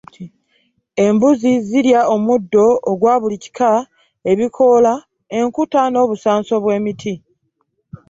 Embuzi 1.05 1.51
zirya 1.67 2.01
omuddo 2.15 2.65
ogwa 2.91 3.13
buli 3.21 3.37
kika, 3.43 3.71
ebikoola, 4.31 4.93
enkuta 5.37 5.81
n’obusanso 5.89 6.53
bw’emiti. 6.63 7.13